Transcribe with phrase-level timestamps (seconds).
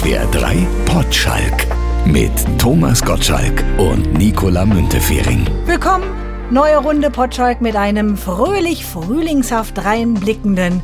[0.00, 1.66] SWR 3 Potschalk
[2.06, 5.46] mit Thomas Gottschalk und Nicola Müntefering.
[5.66, 6.04] Willkommen,
[6.50, 10.80] neue Runde Potschalk mit einem fröhlich frühlingshaft reinblickenden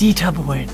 [0.00, 0.66] Dieter Bohlen.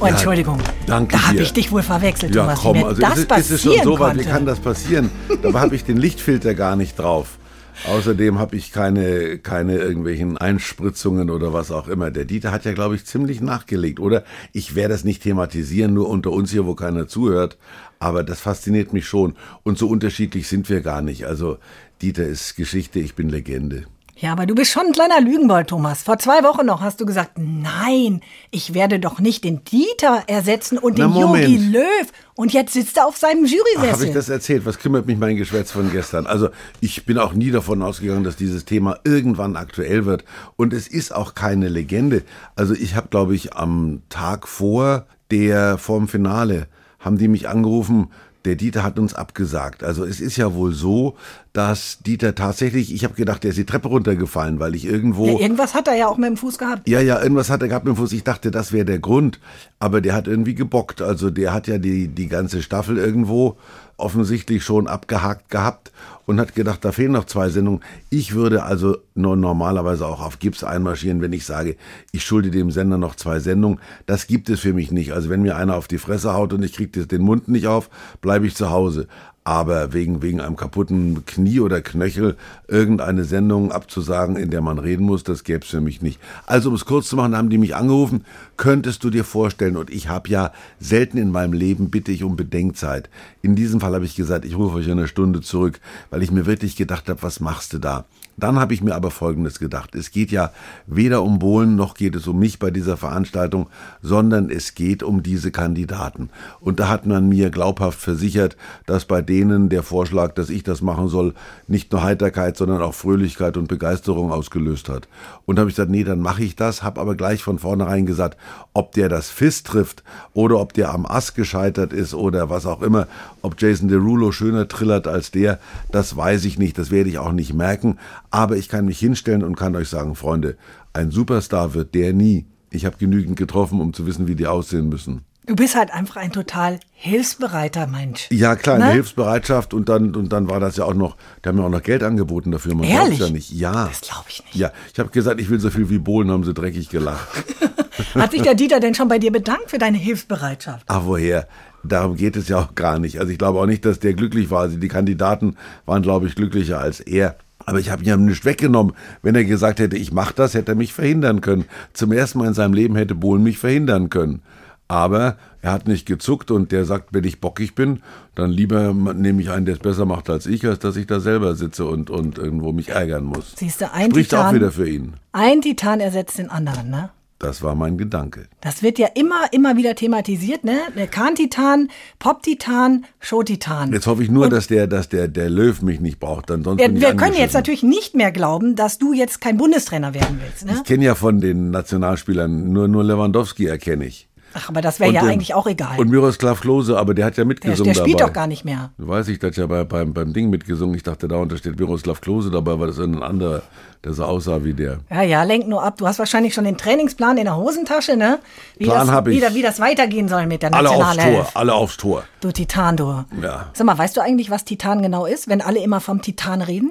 [0.00, 2.60] Oh, Ja, Entschuldigung, danke da habe ich dich wohl verwechselt, Ja, Thomas.
[2.60, 4.46] komm, wie mir also das ist, es- ist passieren es schon so weit, wie kann
[4.46, 5.10] das passieren?
[5.42, 7.37] Dabei habe ich den Lichtfilter gar nicht drauf.
[7.86, 12.10] Außerdem habe ich keine, keine irgendwelchen Einspritzungen oder was auch immer.
[12.10, 14.24] Der Dieter hat ja, glaube ich, ziemlich nachgelegt, oder?
[14.52, 17.56] Ich werde das nicht thematisieren, nur unter uns hier, wo keiner zuhört.
[17.98, 19.34] Aber das fasziniert mich schon.
[19.62, 21.26] Und so unterschiedlich sind wir gar nicht.
[21.26, 21.58] Also,
[22.02, 23.86] Dieter ist Geschichte, ich bin Legende.
[24.20, 26.02] Ja, aber du bist schon ein kleiner Lügenbold, Thomas.
[26.02, 30.76] Vor zwei Wochen noch hast du gesagt, nein, ich werde doch nicht den Dieter ersetzen
[30.76, 31.72] und Na, den Moment.
[31.72, 32.12] Löw.
[32.34, 34.08] Und jetzt sitzt er auf seinem Ach, habe Jurysessel.
[34.08, 34.66] ich das erzählt?
[34.66, 36.26] Was kümmert mich mein Geschwätz von gestern?
[36.26, 36.48] Also
[36.80, 40.24] ich bin auch nie davon ausgegangen, dass dieses Thema irgendwann aktuell wird.
[40.56, 42.24] Und es ist auch keine Legende.
[42.56, 46.66] Also ich habe, glaube ich, am Tag vor der vorm Finale
[46.98, 48.08] haben die mich angerufen.
[48.44, 49.82] Der Dieter hat uns abgesagt.
[49.82, 51.16] Also es ist ja wohl so,
[51.52, 55.40] dass Dieter tatsächlich, ich habe gedacht, der ist die Treppe runtergefallen, weil ich irgendwo ja,
[55.40, 56.88] irgendwas hat er ja auch mit dem Fuß gehabt.
[56.88, 58.12] ja, ja, irgendwas hat er gehabt mit dem Fuß.
[58.12, 59.40] Ich dachte, das wäre der Grund.
[59.80, 61.02] Aber der hat irgendwie gebockt.
[61.02, 63.56] Also der hat ja die, die ganze Staffel irgendwo
[63.98, 65.92] offensichtlich schon abgehakt gehabt
[66.24, 67.80] und hat gedacht, da fehlen noch zwei Sendungen.
[68.10, 71.76] Ich würde also nur normalerweise auch auf Gips einmarschieren, wenn ich sage,
[72.12, 73.80] ich schulde dem Sender noch zwei Sendungen.
[74.06, 75.12] Das gibt es für mich nicht.
[75.12, 77.90] Also wenn mir einer auf die Fresse haut und ich kriege den Mund nicht auf,
[78.20, 79.08] bleibe ich zu Hause.
[79.44, 82.36] Aber wegen, wegen einem kaputten Knie oder Knöchel
[82.66, 86.20] irgendeine Sendung abzusagen, in der man reden muss, das gäbe es für mich nicht.
[86.44, 88.24] Also um es kurz zu machen, haben die mich angerufen,
[88.58, 92.36] könntest du dir vorstellen, und ich habe ja selten in meinem Leben, bitte ich um
[92.36, 93.08] Bedenkzeit.
[93.40, 96.30] In diesem Fall habe ich gesagt, ich rufe euch in einer Stunde zurück, weil ich
[96.30, 98.04] mir wirklich gedacht habe, was machst du da?
[98.38, 99.96] Dann habe ich mir aber Folgendes gedacht.
[99.96, 100.52] Es geht ja
[100.86, 103.66] weder um Bohlen noch geht es um mich bei dieser Veranstaltung,
[104.00, 106.30] sondern es geht um diese Kandidaten.
[106.60, 110.82] Und da hat man mir glaubhaft versichert, dass bei denen der Vorschlag, dass ich das
[110.82, 111.34] machen soll,
[111.66, 115.08] nicht nur Heiterkeit, sondern auch Fröhlichkeit und Begeisterung ausgelöst hat.
[115.44, 118.38] Und habe ich gesagt, nee, dann mache ich das, habe aber gleich von vornherein gesagt,
[118.72, 122.82] ob der das FIS trifft oder ob der am Ass gescheitert ist oder was auch
[122.82, 123.08] immer,
[123.42, 125.58] ob Jason Derulo schöner trillert als der,
[125.90, 127.98] das weiß ich nicht, das werde ich auch nicht merken.
[128.30, 130.56] Aber ich kann mich hinstellen und kann euch sagen, Freunde,
[130.92, 132.46] ein Superstar wird der nie.
[132.70, 135.22] Ich habe genügend getroffen, um zu wissen, wie die aussehen müssen.
[135.46, 138.28] Du bist halt einfach ein total hilfsbereiter Mensch.
[138.30, 138.92] Ja, klar, eine Ne?
[138.92, 141.82] Hilfsbereitschaft und dann, und dann war das ja auch noch, die haben mir auch noch
[141.82, 142.74] Geld angeboten dafür.
[142.74, 143.18] Man Ehrlich?
[143.18, 143.50] ja nicht.
[143.52, 143.86] Ja.
[143.86, 144.56] Das glaub ich nicht.
[144.56, 147.26] Ja, ich habe gesagt, ich will so viel wie Bohlen, haben sie dreckig gelacht.
[148.14, 150.84] Hat sich der Dieter denn schon bei dir bedankt für deine Hilfsbereitschaft?
[150.86, 151.48] Ach, woher?
[151.82, 153.18] Darum geht es ja auch gar nicht.
[153.18, 154.60] Also ich glaube auch nicht, dass der glücklich war.
[154.60, 155.56] Also die Kandidaten
[155.86, 157.36] waren, glaube ich, glücklicher als er.
[157.66, 158.94] Aber ich habe ihm nichts weggenommen.
[159.22, 161.64] Wenn er gesagt hätte, ich mache das, hätte er mich verhindern können.
[161.92, 164.42] Zum ersten Mal in seinem Leben hätte Bohlen mich verhindern können.
[164.90, 168.00] Aber er hat nicht gezuckt und der sagt, wenn ich bockig bin,
[168.34, 171.20] dann lieber nehme ich einen, der es besser macht als ich, als dass ich da
[171.20, 173.52] selber sitze und, und irgendwo mich ärgern muss.
[173.56, 175.12] Siehst du, ein Spricht auch Titan- wieder für ihn.
[175.32, 177.10] Ein Titan ersetzt den anderen, ne?
[177.38, 178.48] Das war mein Gedanke.
[178.60, 180.78] Das wird ja immer, immer wieder thematisiert, ne?
[180.96, 181.88] Der Kahn-Titan,
[182.18, 183.92] Pop-Titan, Show-Titan.
[183.92, 186.50] Jetzt hoffe ich nur, dass der, dass der, der Löw mich nicht braucht.
[186.50, 190.14] Dann sonst ich wir können jetzt natürlich nicht mehr glauben, dass du jetzt kein Bundestrainer
[190.14, 190.72] werden willst, ne?
[190.76, 194.27] Ich kenne ja von den Nationalspielern nur, nur Lewandowski erkenne ich.
[194.58, 195.98] Ach, aber das wäre ja ähm, eigentlich auch egal.
[195.98, 198.28] Und Miroslav Klose, aber der hat ja Der, mitgesungen der spielt dabei.
[198.28, 198.90] doch gar nicht mehr.
[198.98, 200.94] Weiß ich, der hat ja bei, beim, beim Ding mitgesungen.
[200.96, 203.62] Ich dachte, da steht Miroslav Klose dabei, war das ein anderer,
[204.04, 204.98] der so aussah wie der.
[205.10, 205.98] Ja, ja, lenk nur ab.
[205.98, 208.40] Du hast wahrscheinlich schon den Trainingsplan in der Hosentasche, ne?
[208.76, 209.40] Wie Plan das, hab ich.
[209.40, 212.22] Wie, wie das weitergehen soll mit der Alle aufs Tor, alle aufs Tor.
[212.40, 213.24] Du Titan, du.
[213.42, 213.70] Ja.
[213.74, 216.90] Sag mal, weißt du eigentlich, was Titan genau ist, wenn alle immer vom Titan reden?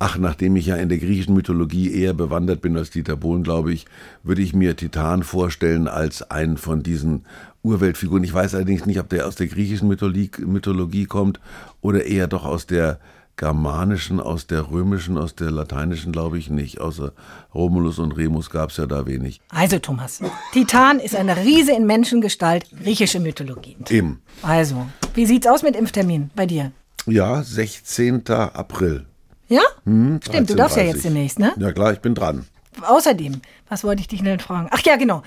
[0.00, 3.72] Ach, nachdem ich ja in der griechischen Mythologie eher bewandert bin als Dieter Bohlen, glaube
[3.72, 3.86] ich,
[4.22, 7.24] würde ich mir Titan vorstellen als einen von diesen
[7.62, 8.22] Urweltfiguren.
[8.22, 11.40] Ich weiß allerdings nicht, ob der aus der griechischen Mythologie, Mythologie kommt
[11.80, 13.00] oder eher doch aus der
[13.38, 16.80] germanischen, aus der römischen, aus der lateinischen, glaube ich nicht.
[16.80, 17.12] Außer
[17.54, 19.40] Romulus und Remus gab es ja da wenig.
[19.48, 20.20] Also, Thomas,
[20.52, 23.76] Titan ist eine Riese in Menschengestalt, griechische Mythologie.
[23.88, 24.20] Eben.
[24.42, 26.72] Also, wie sieht's aus mit Impftermin bei dir?
[27.06, 28.28] Ja, 16.
[28.28, 29.07] April.
[29.48, 29.62] Ja?
[29.84, 30.86] Stimmt, du darfst ja 13:30.
[30.94, 31.52] jetzt demnächst, ne?
[31.58, 32.46] Ja klar, ich bin dran.
[32.86, 34.68] Außerdem, was wollte ich dich denn fragen?
[34.70, 35.22] Ach ja, genau.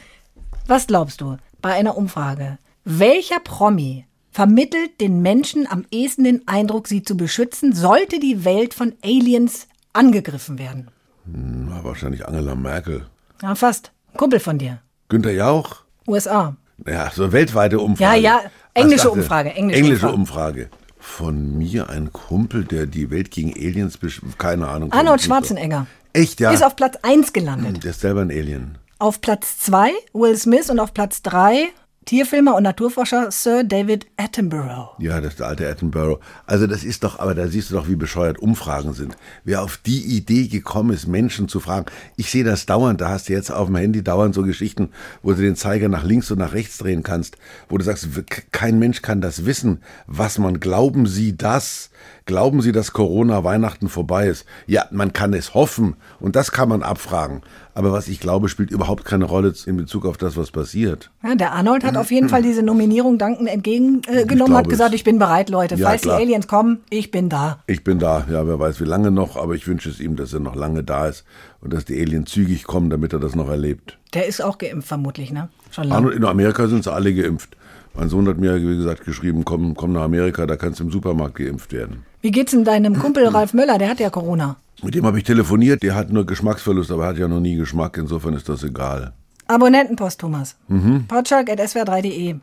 [0.67, 2.57] Was glaubst du bei einer Umfrage?
[2.85, 8.73] Welcher Promi vermittelt den Menschen am ehesten den Eindruck, sie zu beschützen, sollte die Welt
[8.73, 10.89] von Aliens angegriffen werden?
[11.25, 13.05] Na, wahrscheinlich Angela Merkel.
[13.41, 13.91] Ja, fast.
[14.17, 14.79] Kumpel von dir.
[15.09, 15.83] Günther Jauch?
[16.07, 16.55] USA.
[16.87, 18.19] Ja, so weltweite Umfrage.
[18.21, 18.41] Ja, ja,
[18.73, 20.61] englische dachte- Umfrage, englische Englische Umfrage.
[20.63, 20.69] Umfrage.
[21.01, 24.21] Von mir ein Kumpel, der die Welt gegen Aliens besch...
[24.37, 24.91] Keine Ahnung.
[24.93, 25.21] Arnold.
[25.21, 25.87] Schwarzenegger.
[26.13, 26.51] Echt, ja?
[26.51, 27.83] Ist auf Platz 1 gelandet.
[27.83, 28.77] der ist selber ein Alien.
[28.99, 31.69] Auf Platz 2 Will Smith und auf Platz 3
[32.11, 34.99] Tierfilmer und Naturforscher Sir David Attenborough.
[34.99, 36.19] Ja, das ist der alte Attenborough.
[36.45, 39.15] Also das ist doch, aber da siehst du doch, wie bescheuert Umfragen sind.
[39.45, 41.85] Wer auf die Idee gekommen ist, Menschen zu fragen.
[42.17, 44.89] Ich sehe das dauernd, da hast du jetzt auf dem Handy dauernd so Geschichten,
[45.23, 47.37] wo du den Zeiger nach links und nach rechts drehen kannst,
[47.69, 48.09] wo du sagst,
[48.51, 49.81] kein Mensch kann das wissen.
[50.05, 51.90] Was man, glauben Sie das?
[52.25, 54.45] Glauben Sie, dass Corona Weihnachten vorbei ist?
[54.67, 57.41] Ja, man kann es hoffen und das kann man abfragen.
[57.73, 61.09] Aber was ich glaube, spielt überhaupt keine Rolle in Bezug auf das, was passiert.
[61.23, 65.03] Ja, der Arnold hat auf jeden Fall diese Nominierung dankend entgegengenommen, äh, hat gesagt, ich
[65.03, 65.75] bin bereit, Leute.
[65.75, 66.17] Ja, Falls klar.
[66.17, 67.63] die Aliens kommen, ich bin da.
[67.67, 68.25] Ich bin da.
[68.29, 70.83] Ja, wer weiß wie lange noch, aber ich wünsche es ihm, dass er noch lange
[70.83, 71.23] da ist
[71.61, 73.97] und dass die Aliens zügig kommen, damit er das noch erlebt.
[74.13, 75.49] Der ist auch geimpft vermutlich, ne?
[75.71, 75.95] Schon lange.
[75.95, 77.55] Arnold, in Amerika sind sie alle geimpft.
[77.93, 80.91] Mein Sohn hat mir, wie gesagt, geschrieben, komm, komm nach Amerika, da kannst du im
[80.91, 82.05] Supermarkt geimpft werden.
[82.21, 83.77] Wie geht's denn deinem Kumpel Ralf Möller?
[83.77, 84.57] Der hat ja Corona.
[84.81, 87.55] Mit dem habe ich telefoniert, der hat nur Geschmacksverlust, aber er hat ja noch nie
[87.55, 89.13] Geschmack, insofern ist das egal.
[89.47, 90.55] Abonnentenpost, Thomas.
[90.69, 91.05] Mhm.
[91.07, 92.35] Potschalk.swr3.de.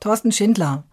[0.00, 0.84] Thorsten Schindler.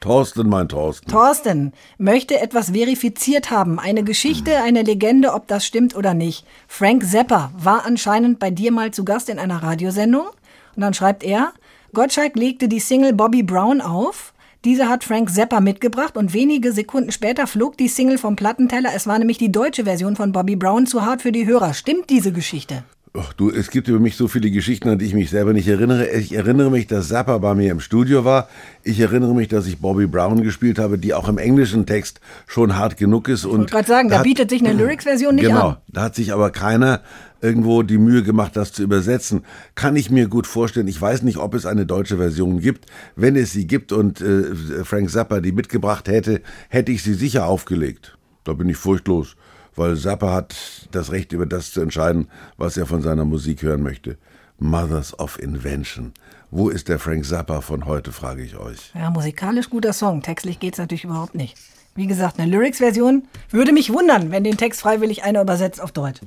[0.00, 1.10] Thorsten, mein Thorsten.
[1.10, 3.78] Thorsten möchte etwas verifiziert haben.
[3.78, 6.44] Eine Geschichte, eine Legende, ob das stimmt oder nicht.
[6.66, 10.26] Frank Zappa war anscheinend bei dir mal zu Gast in einer Radiosendung.
[10.74, 11.52] Und dann schreibt er,
[11.94, 14.32] Gottschalk legte die Single Bobby Brown auf.
[14.64, 18.94] Diese hat Frank Zappa mitgebracht und wenige Sekunden später flog die Single vom Plattenteller.
[18.94, 21.74] Es war nämlich die deutsche Version von Bobby Brown zu hart für die Hörer.
[21.74, 22.84] Stimmt diese Geschichte?
[23.14, 25.68] Ach du, es gibt über mich so viele Geschichten, an die ich mich selber nicht
[25.68, 26.08] erinnere.
[26.12, 28.48] Ich erinnere mich, dass Zappa bei mir im Studio war.
[28.84, 32.74] Ich erinnere mich, dass ich Bobby Brown gespielt habe, die auch im englischen Text schon
[32.74, 33.44] hart genug ist.
[33.44, 35.62] Und ich wollte gerade sagen, da, da bietet sich eine Lyrics-Version nicht genau, an.
[35.74, 37.02] Genau, da hat sich aber keiner
[37.42, 39.44] irgendwo die Mühe gemacht, das zu übersetzen.
[39.74, 40.88] Kann ich mir gut vorstellen.
[40.88, 42.86] Ich weiß nicht, ob es eine deutsche Version gibt.
[43.14, 44.54] Wenn es sie gibt und äh,
[44.84, 48.16] Frank Zappa die mitgebracht hätte, hätte ich sie sicher aufgelegt.
[48.44, 49.36] Da bin ich furchtlos
[49.76, 50.54] weil Zappa hat
[50.92, 54.18] das Recht, über das zu entscheiden, was er von seiner Musik hören möchte.
[54.58, 56.12] Mothers of Invention.
[56.50, 58.92] Wo ist der Frank Zappa von heute, frage ich euch.
[58.94, 60.22] Ja, musikalisch guter Song.
[60.22, 61.56] Textlich geht's natürlich überhaupt nicht.
[61.94, 66.20] Wie gesagt, eine Lyrics-Version würde mich wundern, wenn den Text freiwillig einer übersetzt auf Deutsch.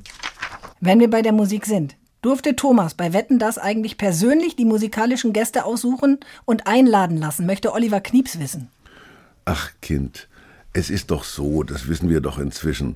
[0.79, 5.31] Wenn wir bei der Musik sind, durfte Thomas bei Wetten das eigentlich persönlich die musikalischen
[5.31, 8.69] Gäste aussuchen und einladen lassen, möchte Oliver Knieps wissen.
[9.45, 10.27] Ach Kind,
[10.73, 12.95] es ist doch so, das wissen wir doch inzwischen,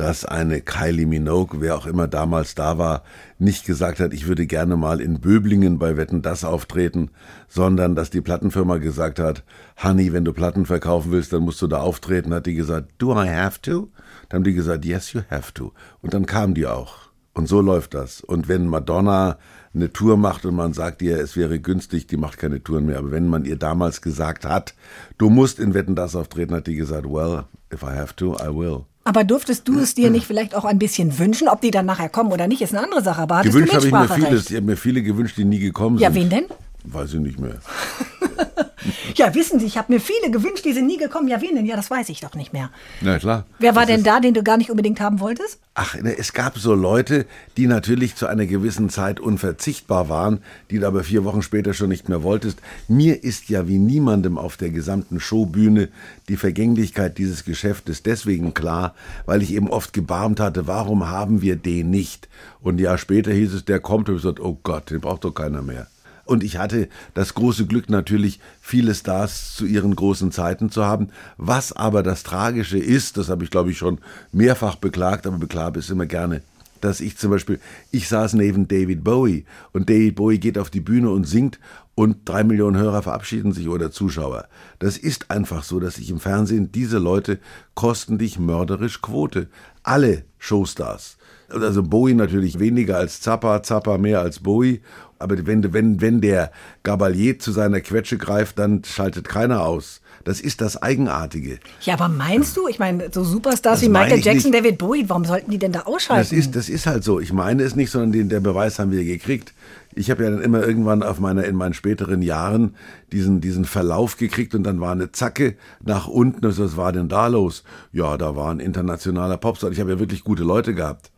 [0.00, 3.02] dass eine Kylie Minogue, wer auch immer damals da war,
[3.38, 7.10] nicht gesagt hat, ich würde gerne mal in Böblingen bei Wetten das auftreten,
[7.48, 9.44] sondern dass die Plattenfirma gesagt hat,
[9.82, 13.12] Honey, wenn du Platten verkaufen willst, dann musst du da auftreten, hat die gesagt, do
[13.12, 13.90] I have to?
[14.30, 15.74] Dann haben die gesagt, yes, you have to.
[16.00, 17.10] Und dann kam die auch.
[17.34, 18.22] Und so läuft das.
[18.22, 19.36] Und wenn Madonna
[19.74, 22.98] eine Tour macht und man sagt ihr, es wäre günstig, die macht keine Touren mehr.
[22.98, 24.74] Aber wenn man ihr damals gesagt hat,
[25.18, 28.48] du musst in Wetten das auftreten, hat die gesagt, well, if I have to, I
[28.48, 28.86] will.
[29.04, 31.48] Aber durftest du es dir nicht vielleicht auch ein bisschen wünschen?
[31.48, 33.22] Ob die dann nachher kommen oder nicht, ist eine andere Sache.
[33.22, 34.50] Aber gewünscht habe ich mir vieles.
[34.50, 36.02] Ich habe mir viele gewünscht, die nie gekommen sind.
[36.02, 36.44] Ja, wen denn?
[36.84, 37.56] Weiß ich nicht mehr.
[39.14, 41.28] ja, wissen Sie, ich habe mir viele gewünscht, die sind nie gekommen.
[41.28, 41.66] Ja, wen denn?
[41.66, 42.70] Ja, das weiß ich doch nicht mehr.
[43.00, 43.46] Na klar.
[43.58, 45.58] Wer war das denn da, den du gar nicht unbedingt haben wolltest?
[45.74, 50.78] Ach, ne, es gab so Leute, die natürlich zu einer gewissen Zeit unverzichtbar waren, die
[50.78, 52.58] du aber vier Wochen später schon nicht mehr wolltest.
[52.88, 55.88] Mir ist ja wie niemandem auf der gesamten Showbühne
[56.28, 58.94] die Vergänglichkeit dieses Geschäftes deswegen klar,
[59.26, 62.28] weil ich eben oft gebarmt hatte, warum haben wir den nicht?
[62.60, 65.24] Und ein Jahr später hieß es, der kommt und ich gesagt, oh Gott, den braucht
[65.24, 65.86] doch keiner mehr.
[66.30, 71.08] Und ich hatte das große Glück natürlich, viele Stars zu ihren großen Zeiten zu haben.
[71.38, 73.98] Was aber das Tragische ist, das habe ich glaube ich schon
[74.30, 76.42] mehrfach beklagt, aber beklage es immer gerne,
[76.84, 77.60] dass ich zum Beispiel,
[77.90, 81.58] ich saß neben David Bowie und David Bowie geht auf die Bühne und singt
[81.94, 84.48] und drei Millionen Hörer verabschieden sich oder Zuschauer.
[84.78, 87.38] Das ist einfach so, dass ich im Fernsehen, diese Leute
[87.74, 89.48] kosten dich mörderisch Quote.
[89.82, 91.18] Alle Showstars.
[91.48, 94.80] Also Bowie natürlich weniger als Zappa, Zappa mehr als Bowie
[95.20, 96.50] aber wenn, wenn, wenn der
[96.82, 100.00] Gabalier zu seiner Quetsche greift, dann schaltet keiner aus.
[100.24, 101.58] Das ist das Eigenartige.
[101.82, 104.52] Ja, aber meinst du, ich meine, so Superstars das wie Michael Jackson.
[104.52, 106.22] David Bowie, warum sollten die denn da ausschalten?
[106.22, 107.20] Das ist, das ist halt so.
[107.20, 109.54] Ich meine es nicht, sondern den, der Beweis haben wir gekriegt.
[109.94, 112.76] Ich habe ja dann immer irgendwann auf meiner, in meinen späteren Jahren
[113.12, 116.44] diesen, diesen Verlauf gekriegt und dann war eine Zacke nach unten.
[116.44, 117.64] Also, was war denn da los?
[117.92, 119.72] Ja, da war ein internationaler Popstar.
[119.72, 121.10] Ich habe ja wirklich gute Leute gehabt.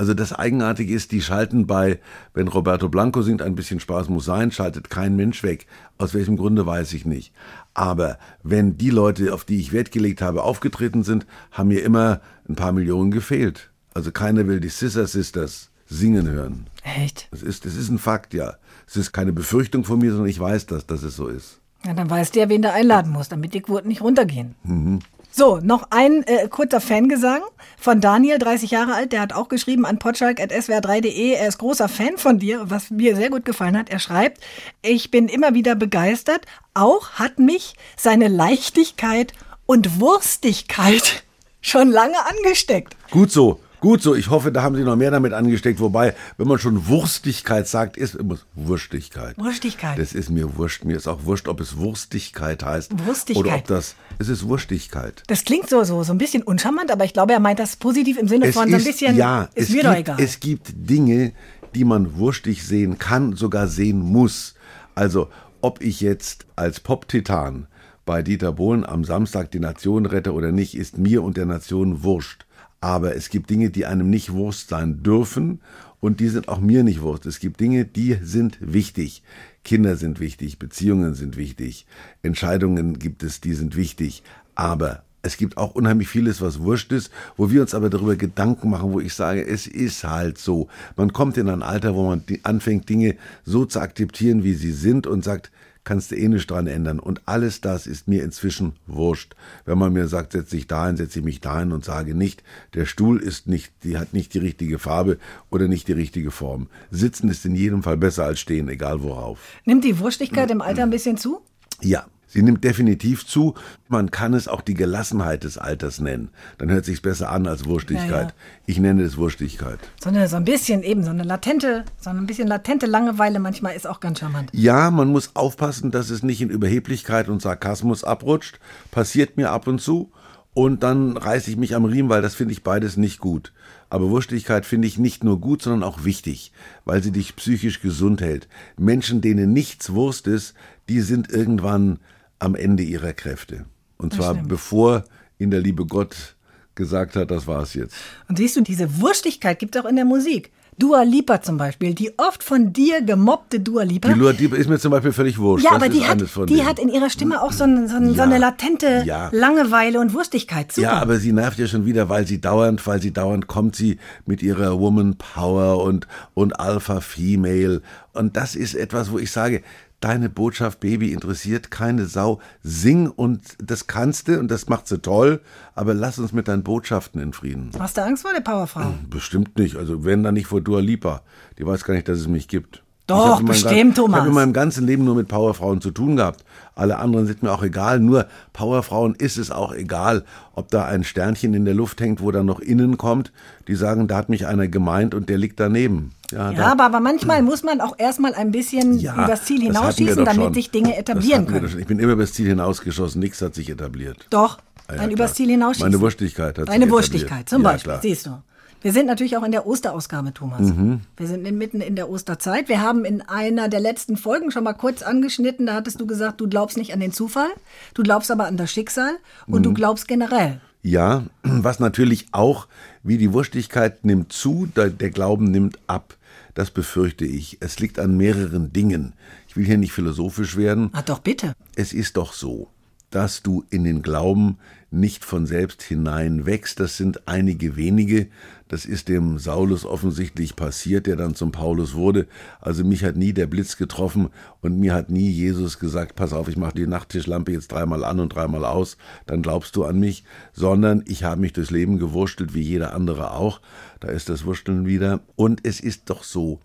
[0.00, 2.00] Also das Eigenartige ist, die schalten bei,
[2.32, 5.66] wenn Roberto Blanco singt, ein bisschen Spaß muss sein, schaltet kein Mensch weg.
[5.98, 7.34] Aus welchem Grunde weiß ich nicht.
[7.80, 12.20] Aber wenn die Leute, auf die ich Wert gelegt habe, aufgetreten sind, haben mir immer
[12.46, 13.70] ein paar Millionen gefehlt.
[13.94, 16.66] Also keiner will die Scissor Sisters singen hören.
[16.82, 17.28] Echt?
[17.30, 18.56] Das ist, das ist ein Fakt, ja.
[18.86, 21.58] Es ist keine Befürchtung von mir, sondern ich weiß das, dass es so ist.
[21.86, 24.56] Ja, dann weißt du ja, wen du einladen musst, damit die Quoten nicht runtergehen.
[24.62, 24.98] Mhm.
[25.32, 27.42] So, noch ein äh, kurzer Fangesang
[27.78, 29.12] von Daniel, 30 Jahre alt.
[29.12, 31.32] Der hat auch geschrieben an potschalk.swr3.de.
[31.34, 33.90] Er ist großer Fan von dir, was mir sehr gut gefallen hat.
[33.90, 34.42] Er schreibt,
[34.82, 36.46] ich bin immer wieder begeistert.
[36.74, 39.32] Auch hat mich seine Leichtigkeit
[39.66, 41.22] und Wurstigkeit
[41.60, 42.96] schon lange angesteckt.
[43.10, 43.60] Gut so.
[43.80, 45.80] Gut so, ich hoffe, da haben Sie noch mehr damit angesteckt.
[45.80, 49.38] Wobei, wenn man schon Wurstigkeit sagt, ist immer Wurstigkeit.
[49.38, 49.98] Wurstigkeit.
[49.98, 50.84] Das ist mir wurscht.
[50.84, 53.06] Mir ist auch wurscht, ob es Wurstigkeit heißt.
[53.06, 53.44] Wurstigkeit.
[53.44, 55.22] Oder ob das, es ist Wurstigkeit.
[55.28, 58.18] Das klingt so, so, so ein bisschen uncharmant, aber ich glaube, er meint das positiv
[58.18, 60.16] im Sinne von so ein bisschen, ja, ist es mir gibt, doch egal.
[60.20, 61.32] Es gibt Dinge,
[61.74, 64.54] die man wurstig sehen kann, sogar sehen muss.
[64.94, 65.28] Also,
[65.62, 67.66] ob ich jetzt als Pop-Titan
[68.04, 72.02] bei Dieter Bohlen am Samstag die Nation rette oder nicht, ist mir und der Nation
[72.02, 72.44] wurscht.
[72.80, 75.60] Aber es gibt Dinge, die einem nicht Wurst sein dürfen
[76.00, 77.26] und die sind auch mir nicht Wurst.
[77.26, 79.22] Es gibt Dinge, die sind wichtig.
[79.64, 81.86] Kinder sind wichtig, Beziehungen sind wichtig,
[82.22, 84.22] Entscheidungen gibt es, die sind wichtig.
[84.54, 88.70] Aber es gibt auch unheimlich vieles, was wurscht ist, wo wir uns aber darüber Gedanken
[88.70, 90.68] machen, wo ich sage, es ist halt so.
[90.96, 95.06] Man kommt in ein Alter, wo man anfängt, Dinge so zu akzeptieren, wie sie sind
[95.06, 95.50] und sagt,
[95.90, 97.00] kannst du eh nicht dran ändern.
[97.00, 99.34] Und alles das ist mir inzwischen wurscht.
[99.64, 102.44] Wenn man mir sagt, setz dich dahin, setze ich mich dahin und sage nicht,
[102.74, 105.18] der Stuhl ist nicht, die hat nicht die richtige Farbe
[105.50, 106.68] oder nicht die richtige Form.
[106.92, 109.40] Sitzen ist in jedem Fall besser als stehen, egal worauf.
[109.64, 111.40] Nimmt die Wurstigkeit im Alter ein bisschen zu?
[111.80, 112.06] Ja.
[112.32, 113.54] Sie nimmt definitiv zu.
[113.88, 116.30] Man kann es auch die Gelassenheit des Alters nennen.
[116.58, 118.10] Dann hört sich's besser an als Wurstigkeit.
[118.10, 118.32] Ja, ja.
[118.66, 119.80] Ich nenne es Wurstigkeit.
[120.00, 123.74] So, eine, so ein bisschen eben, so eine latente, so ein bisschen latente Langeweile manchmal
[123.74, 124.48] ist auch ganz charmant.
[124.52, 128.60] Ja, man muss aufpassen, dass es nicht in Überheblichkeit und Sarkasmus abrutscht.
[128.92, 130.12] Passiert mir ab und zu.
[130.52, 133.52] Und dann reiße ich mich am Riemen, weil das finde ich beides nicht gut.
[133.88, 136.52] Aber Wurstigkeit finde ich nicht nur gut, sondern auch wichtig,
[136.84, 138.48] weil sie dich psychisch gesund hält.
[138.76, 140.54] Menschen, denen nichts Wurst ist,
[140.88, 141.98] die sind irgendwann
[142.40, 143.66] am Ende ihrer Kräfte.
[143.98, 144.48] Und zwar stimmt.
[144.48, 145.04] bevor
[145.38, 146.34] ihnen der liebe Gott
[146.74, 147.94] gesagt hat, das war's jetzt.
[148.28, 150.50] Und siehst du, diese Wurstigkeit gibt es auch in der Musik.
[150.78, 154.08] Dua Lipa zum Beispiel, die oft von dir gemobbte Dua Lipa.
[154.08, 155.62] Die Lua Diep ist mir zum Beispiel völlig wurscht.
[155.62, 156.66] ja, Das aber die hat, die denen.
[156.66, 159.28] hat in ihrer Stimme auch so, ein, so, ein, so Ja, eine latente ja.
[159.30, 160.72] Langeweile und Wurstigkeit.
[160.72, 160.86] Super.
[160.86, 163.98] Ja, aber sie nervt ja schon wieder, weil sie dauernd, weil sie dauernd kommt sie
[164.24, 167.82] mit ihrer Woman Power und, und Alpha Female.
[168.14, 169.62] Und das ist etwas, wo ich sage,
[170.00, 172.40] deine Botschaft, Baby, interessiert keine Sau.
[172.62, 175.40] Sing und das kannst du und das macht sie toll,
[175.74, 177.70] aber lass uns mit deinen Botschaften in Frieden.
[177.78, 178.94] Hast du Angst vor der Powerfrau?
[179.08, 179.76] Bestimmt nicht.
[179.76, 181.22] Also wenn dann nicht vor Dua Lipa.
[181.58, 182.82] Die weiß gar nicht, dass es mich gibt.
[183.06, 184.18] Doch, bestimmt, gan- Ich Thomas.
[184.20, 186.44] habe in meinem ganzen Leben nur mit Powerfrauen zu tun gehabt.
[186.76, 187.98] Alle anderen sind mir auch egal.
[187.98, 192.30] Nur Powerfrauen ist es auch egal, ob da ein Sternchen in der Luft hängt, wo
[192.30, 193.32] dann noch innen kommt.
[193.66, 196.12] Die sagen, da hat mich einer gemeint und der liegt daneben.
[196.30, 200.24] Ja, Ja, aber, aber manchmal muss man auch erstmal ein bisschen ja, übers Ziel hinausschießen,
[200.24, 200.54] damit schon.
[200.54, 201.78] sich Dinge etablieren können.
[201.78, 203.20] Ich bin immer übers Ziel hinausgeschossen.
[203.20, 204.26] Nichts hat sich etabliert.
[204.30, 204.58] Doch,
[204.88, 205.90] Ja, ja, ein übers Ziel hinausschießen.
[205.90, 206.92] Meine Wurstigkeit hat sich Deine etabliert.
[206.92, 208.02] Wurstigkeit, zum Beispiel, klar.
[208.02, 208.42] siehst du.
[208.82, 210.60] Wir sind natürlich auch in der Osterausgabe, Thomas.
[210.62, 211.02] Mhm.
[211.18, 212.70] Wir sind in, mitten in der Osterzeit.
[212.70, 216.40] Wir haben in einer der letzten Folgen schon mal kurz angeschnitten, da hattest du gesagt,
[216.40, 217.48] du glaubst nicht an den Zufall,
[217.92, 219.10] du glaubst aber an das Schicksal
[219.46, 219.62] und Mhm.
[219.64, 220.62] du glaubst generell.
[220.82, 222.68] Ja, was natürlich auch,
[223.02, 226.16] wie die Wurstigkeit nimmt zu, der Glauben nimmt ab.
[226.54, 227.58] Das befürchte ich.
[227.60, 229.14] Es liegt an mehreren Dingen.
[229.48, 230.90] Ich will hier nicht philosophisch werden.
[230.92, 231.54] Ah, doch bitte.
[231.76, 232.68] Es ist doch so,
[233.10, 234.58] dass du in den Glauben
[234.90, 236.80] nicht von selbst hinein wächst.
[236.80, 238.28] Das sind einige wenige.
[238.66, 242.26] Das ist dem Saulus offensichtlich passiert, der dann zum Paulus wurde.
[242.60, 246.48] Also mich hat nie der Blitz getroffen und mir hat nie Jesus gesagt, pass auf,
[246.48, 250.24] ich mache die Nachttischlampe jetzt dreimal an und dreimal aus, dann glaubst du an mich,
[250.52, 253.60] sondern ich habe mich durchs Leben gewurstelt, wie jeder andere auch.
[253.98, 255.20] Da ist das Wursteln wieder.
[255.36, 256.60] Und es ist doch so,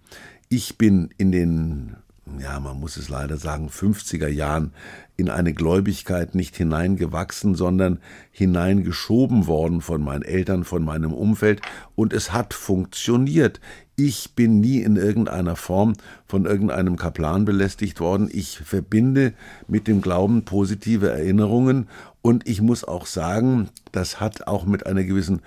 [0.49, 1.95] ich bin in den
[2.39, 4.73] ja, man muss es leider sagen, 50er Jahren
[5.15, 7.99] in eine Gläubigkeit nicht hineingewachsen, sondern
[8.31, 11.61] hineingeschoben worden von meinen Eltern, von meinem Umfeld
[11.95, 13.61] und es hat funktioniert.
[13.95, 15.93] Ich bin nie in irgendeiner Form
[16.25, 18.27] von irgendeinem Kaplan belästigt worden.
[18.31, 19.33] Ich verbinde
[19.67, 21.87] mit dem Glauben positive Erinnerungen
[22.21, 25.41] und ich muss auch sagen, das hat auch mit einer gewissen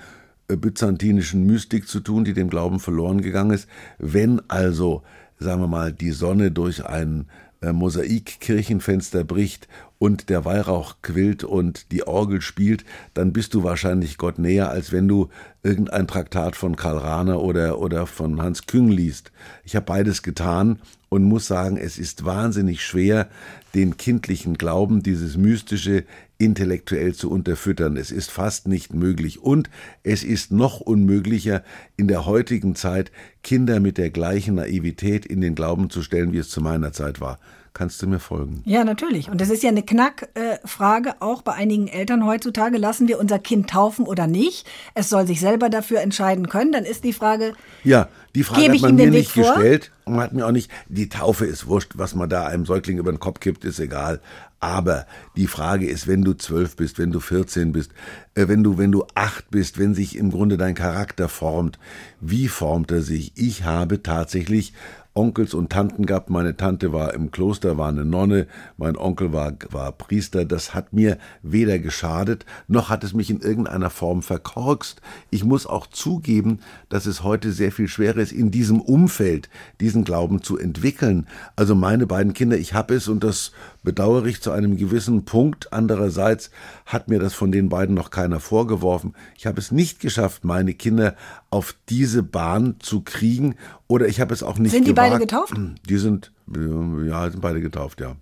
[0.46, 3.68] äh, byzantinischen Mystik zu tun, die dem Glauben verloren gegangen ist.
[3.98, 5.02] Wenn also,
[5.38, 7.26] sagen wir mal, die Sonne durch ein
[7.60, 9.68] äh, Mosaikkirchenfenster bricht
[9.98, 14.92] und der Weihrauch quillt und die Orgel spielt, dann bist du wahrscheinlich Gott näher, als
[14.92, 15.28] wenn du
[15.62, 19.32] irgendein Traktat von Karl Rahner oder, oder von Hans Küng liest.
[19.64, 20.78] Ich habe beides getan
[21.08, 23.28] und muss sagen, es ist wahnsinnig schwer,
[23.74, 26.04] den kindlichen Glauben, dieses mystische,
[26.38, 27.96] intellektuell zu unterfüttern.
[27.96, 29.40] Es ist fast nicht möglich.
[29.42, 29.68] Und
[30.04, 31.64] es ist noch unmöglicher,
[31.96, 33.10] in der heutigen Zeit
[33.42, 37.20] Kinder mit der gleichen Naivität in den Glauben zu stellen, wie es zu meiner Zeit
[37.20, 37.40] war.
[37.78, 38.60] Kannst du mir folgen?
[38.64, 39.30] Ja, natürlich.
[39.30, 42.76] Und das ist ja eine Knackfrage auch bei einigen Eltern heutzutage.
[42.76, 44.66] Lassen wir unser Kind taufen oder nicht?
[44.94, 46.72] Es soll sich selber dafür entscheiden können.
[46.72, 47.52] Dann ist die Frage.
[47.84, 49.54] Ja, die Frage Gebe hat ich man mir nicht vor?
[49.54, 50.72] gestellt und man hat mir auch nicht.
[50.88, 54.20] Die Taufe ist wurscht, was man da einem Säugling über den Kopf kippt, ist egal.
[54.58, 55.06] Aber
[55.36, 57.92] die Frage ist, wenn du zwölf bist, wenn du 14 bist,
[58.34, 61.78] äh, wenn du, wenn du acht bist, wenn sich im Grunde dein Charakter formt,
[62.20, 63.30] wie formt er sich?
[63.36, 64.72] Ich habe tatsächlich
[65.18, 66.30] Onkels und Tanten gehabt.
[66.30, 68.46] Meine Tante war im Kloster, war eine Nonne,
[68.76, 70.44] mein Onkel war, war Priester.
[70.44, 75.02] Das hat mir weder geschadet, noch hat es mich in irgendeiner Form verkorkst.
[75.30, 80.04] Ich muss auch zugeben, dass es heute sehr viel schwerer ist, in diesem Umfeld diesen
[80.04, 81.26] Glauben zu entwickeln.
[81.56, 83.50] Also meine beiden Kinder, ich habe es und das
[83.88, 85.72] bedauere ich zu einem gewissen Punkt.
[85.72, 86.50] Andererseits
[86.84, 89.14] hat mir das von den beiden noch keiner vorgeworfen.
[89.34, 91.16] Ich habe es nicht geschafft, meine Kinder
[91.48, 93.54] auf diese Bahn zu kriegen
[93.86, 95.30] oder ich habe es auch nicht Sind die beide gewagt.
[95.30, 95.54] getauft?
[95.88, 98.16] Die sind, ja, sind beide getauft, ja.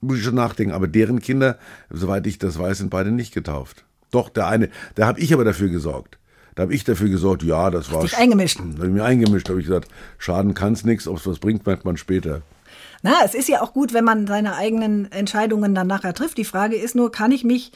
[0.00, 1.58] Muss ich schon nachdenken, aber deren Kinder,
[1.90, 3.84] soweit ich das weiß, sind beide nicht getauft.
[4.10, 6.18] Doch, der eine, da habe ich aber dafür gesorgt.
[6.56, 8.02] Da habe ich dafür gesorgt, ja, das war.
[8.02, 8.58] dich eingemischt.
[8.58, 11.64] Da habe ich mir eingemischt, habe ich gesagt, schaden kann's nichts, ob es was bringt,
[11.66, 12.42] merkt man später.
[13.04, 16.38] Na, es ist ja auch gut, wenn man seine eigenen Entscheidungen dann nachher trifft.
[16.38, 17.70] Die Frage ist nur, kann ich mich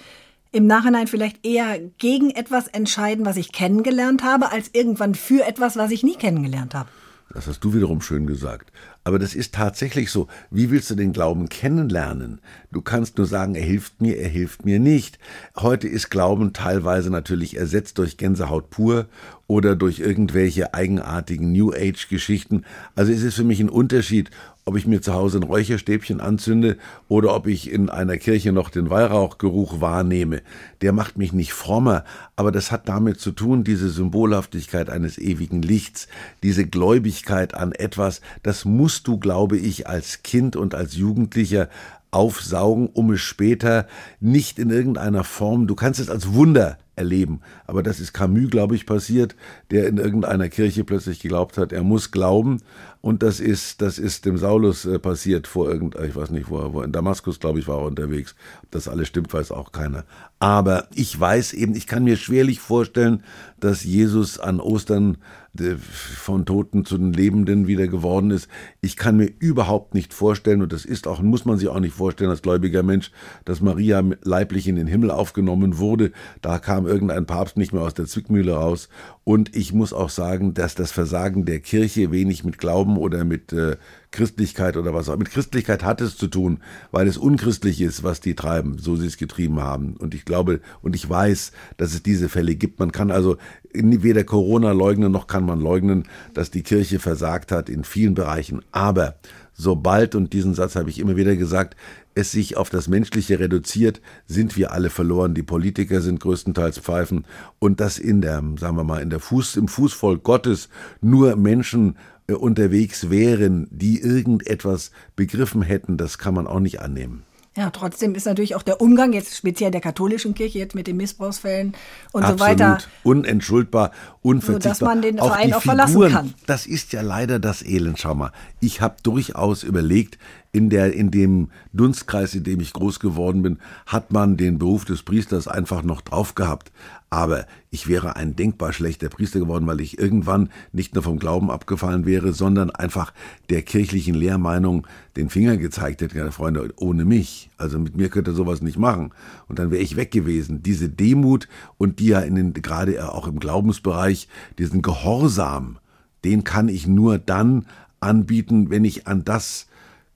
[0.52, 5.76] im Nachhinein vielleicht eher gegen etwas entscheiden, was ich kennengelernt habe, als irgendwann für etwas,
[5.76, 6.88] was ich nie kennengelernt habe?
[7.34, 8.72] Das hast du wiederum schön gesagt.
[9.04, 10.28] Aber das ist tatsächlich so.
[10.50, 12.40] Wie willst du den Glauben kennenlernen?
[12.72, 15.18] Du kannst nur sagen, er hilft mir, er hilft mir nicht.
[15.56, 19.08] Heute ist Glauben teilweise natürlich ersetzt durch Gänsehaut pur
[19.46, 22.64] oder durch irgendwelche eigenartigen New Age Geschichten.
[22.96, 24.30] Also es ist für mich ein Unterschied,
[24.68, 26.76] ob ich mir zu Hause ein Räucherstäbchen anzünde
[27.08, 30.42] oder ob ich in einer Kirche noch den Weihrauchgeruch wahrnehme.
[30.82, 32.04] Der macht mich nicht frommer,
[32.36, 36.06] aber das hat damit zu tun, diese Symbolhaftigkeit eines ewigen Lichts,
[36.42, 41.70] diese Gläubigkeit an etwas, das musst du, glaube ich, als Kind und als Jugendlicher
[42.10, 43.86] aufsaugen, um es später
[44.20, 47.40] nicht in irgendeiner Form, du kannst es als Wunder erleben.
[47.66, 49.36] Aber das ist Camus, glaube ich, passiert,
[49.70, 52.60] der in irgendeiner Kirche plötzlich geglaubt hat, er muss glauben.
[53.00, 56.58] Und das ist, das ist dem Saulus äh, passiert vor irgend, ich weiß nicht, wo
[56.58, 58.34] er, wo in Damaskus, glaube ich, war er unterwegs.
[58.64, 60.04] Ob das alles stimmt, weiß auch keiner.
[60.40, 63.22] Aber ich weiß eben, ich kann mir schwerlich vorstellen,
[63.60, 65.18] dass Jesus an Ostern
[65.58, 68.48] äh, von Toten zu den Lebenden wieder geworden ist.
[68.80, 71.94] Ich kann mir überhaupt nicht vorstellen, und das ist auch, muss man sich auch nicht
[71.94, 73.10] vorstellen als gläubiger Mensch,
[73.44, 76.12] dass Maria leiblich in den Himmel aufgenommen wurde.
[76.42, 78.88] Da kam irgendein Papst nicht mehr aus der Zwickmühle raus.
[79.24, 83.52] Und ich muss auch sagen, dass das Versagen der Kirche wenig mit Glauben oder mit
[83.52, 83.76] äh,
[84.10, 85.16] Christlichkeit oder was auch.
[85.16, 89.06] Mit Christlichkeit hat es zu tun, weil es unchristlich ist, was die treiben, so sie
[89.06, 89.96] es getrieben haben.
[89.96, 92.80] Und ich glaube und ich weiß, dass es diese Fälle gibt.
[92.80, 93.36] Man kann also
[93.72, 98.62] weder Corona leugnen, noch kann man leugnen, dass die Kirche versagt hat in vielen Bereichen.
[98.72, 99.16] Aber
[99.52, 101.76] sobald, und diesen Satz habe ich immer wieder gesagt,
[102.14, 105.34] es sich auf das Menschliche reduziert, sind wir alle verloren.
[105.34, 107.24] Die Politiker sind größtenteils Pfeifen.
[107.58, 110.68] Und dass in der, sagen wir mal, in der Fuß, im Fußvolk Gottes
[111.00, 111.96] nur Menschen
[112.34, 117.24] unterwegs wären, die irgendetwas begriffen hätten, das kann man auch nicht annehmen.
[117.56, 120.96] Ja, trotzdem ist natürlich auch der Umgang jetzt speziell der katholischen Kirche jetzt mit den
[120.96, 121.74] Missbrauchsfällen
[122.12, 122.78] und Absolut so weiter.
[123.02, 123.90] unentschuldbar,
[124.22, 124.74] unverzichtbar.
[124.74, 126.34] Sodass man den Auch Verein die auch verlassen Figuren, kann.
[126.46, 127.98] Das ist ja leider das Elend.
[127.98, 130.18] Schau mal, ich habe durchaus überlegt,
[130.52, 134.84] in, der, in dem Dunstkreis, in dem ich groß geworden bin, hat man den Beruf
[134.84, 136.70] des Priesters einfach noch drauf gehabt.
[137.10, 141.50] Aber ich wäre ein denkbar schlechter Priester geworden, weil ich irgendwann nicht nur vom Glauben
[141.50, 143.14] abgefallen wäre, sondern einfach
[143.48, 146.18] der kirchlichen Lehrmeinung den Finger gezeigt hätte.
[146.18, 147.48] Ja, Freunde, ohne mich.
[147.56, 149.12] Also mit mir könnt ihr sowas nicht machen.
[149.48, 150.62] Und dann wäre ich weg gewesen.
[150.62, 155.78] Diese Demut und die ja in den, gerade auch im Glaubensbereich, diesen Gehorsam,
[156.24, 157.64] den kann ich nur dann
[158.00, 159.67] anbieten, wenn ich an das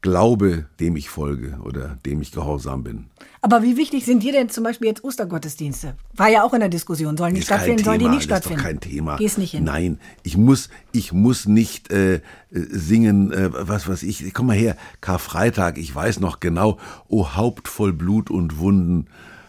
[0.02, 3.06] glaube, dem ich folge oder dem ich gehorsam bin.
[3.40, 5.94] Aber wie wichtig sind dir denn zum Beispiel jetzt Ostergottesdienste?
[6.14, 7.16] War ja auch in der Diskussion.
[7.16, 8.62] Sollen die stattfinden, sollen die nicht das ist stattfinden?
[8.62, 9.16] doch kein Thema.
[9.16, 9.64] Gehst nicht hin.
[9.64, 14.34] Nein, ich muss, ich muss nicht äh, äh, singen, äh, was weiß ich.
[14.34, 19.06] Komm mal her, Karfreitag, ich weiß noch genau, o Haupt voll Blut und Wunden,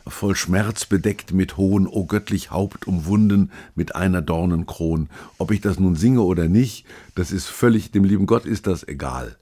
[0.07, 5.09] voll Schmerz bedeckt mit hohen, o göttlich Haupt umwunden mit einer Dornenkron.
[5.37, 6.85] Ob ich das nun singe oder nicht,
[7.15, 9.37] das ist völlig, dem lieben Gott ist das egal.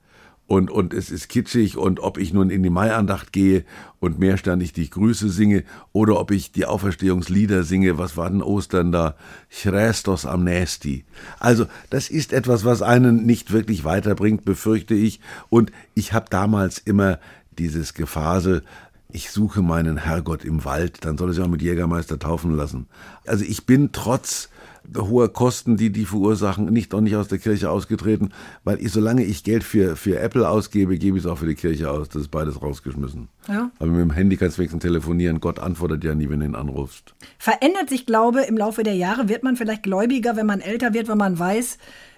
[0.51, 3.63] Und, und es ist kitschig und ob ich nun in die Maiandacht gehe
[4.01, 8.91] und mehrständig die Grüße singe oder ob ich die Auferstehungslieder singe, was war denn Ostern
[8.91, 9.15] da?
[9.49, 11.05] Chrestos amnesti.
[11.39, 15.21] Also das ist etwas, was einen nicht wirklich weiterbringt, befürchte ich.
[15.47, 17.19] Und ich habe damals immer
[17.57, 18.63] dieses Gefasel,
[19.09, 22.87] ich suche meinen Herrgott im Wald, dann soll er sich auch mit Jägermeister taufen lassen.
[23.25, 24.49] Also ich bin trotz
[24.97, 28.29] hoher Kosten, die die verursachen, nicht auch nicht aus der Kirche ausgetreten,
[28.63, 31.55] weil ich, solange ich Geld für, für Apple ausgebe, gebe ich es auch für die
[31.55, 32.09] Kirche aus.
[32.09, 33.29] Das ist beides rausgeschmissen.
[33.47, 33.71] Ja.
[33.79, 35.39] Aber mit dem Handy kannst du wenigstens telefonieren.
[35.39, 37.13] Gott antwortet ja nie, wenn du ihn anrufst.
[37.37, 39.29] Verändert sich Glaube im Laufe der Jahre?
[39.29, 41.77] Wird man vielleicht gläubiger, wenn man älter wird, wenn man weiß,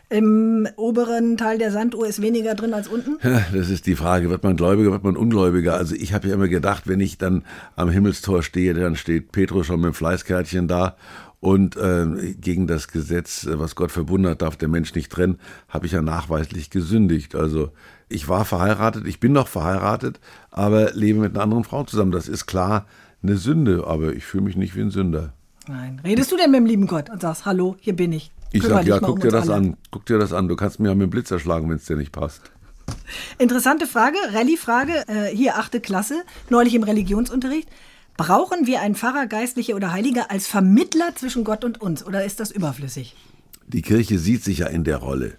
[0.09, 3.17] im oberen Teil der Sanduhr ist weniger drin als unten?
[3.53, 5.75] Das ist die Frage, wird man Gläubiger, wird man Ungläubiger?
[5.75, 7.43] Also ich habe ja immer gedacht, wenn ich dann
[7.75, 10.97] am Himmelstor stehe, dann steht Petrus schon mit dem Fleißkärtchen da
[11.43, 15.39] und äh, gegen das Gesetz, äh, was Gott verbunden hat, darf der Mensch nicht trennen,
[15.67, 17.35] habe ich ja nachweislich gesündigt.
[17.35, 17.71] Also
[18.07, 22.13] ich war verheiratet, ich bin noch verheiratet, aber lebe mit einer anderen Frau zusammen.
[22.13, 22.85] Das ist klar
[23.21, 25.33] eine Sünde, aber ich fühle mich nicht wie ein Sünder.
[25.67, 25.99] Nein.
[26.05, 28.31] Redest du denn mit dem lieben Gott und sagst, hallo, hier bin ich?
[28.53, 29.67] Ich Kümmer sag, dich ja, guck um dir das alle.
[29.67, 30.47] an, guck dir das an.
[30.47, 32.53] Du kannst mir ja mit dem Blitz erschlagen, wenn es dir nicht passt.
[33.37, 37.67] Interessante Frage, Rallye-Frage, äh, hier achte Klasse, neulich im Religionsunterricht.
[38.15, 42.39] Brauchen wir einen Pfarrer, Geistliche oder Heilige als Vermittler zwischen Gott und uns oder ist
[42.39, 43.15] das überflüssig?
[43.67, 45.33] Die Kirche sieht sich ja in der Rolle.